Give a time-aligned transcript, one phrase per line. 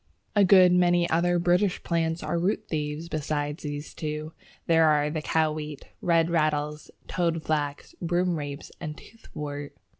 [0.35, 3.07] A good many other British plants are root thieves.
[3.07, 4.33] Besides these two,
[4.65, 9.73] there are the Cow wheat, Red Rattles, Toadflax, Broomrapes, and Toothwort.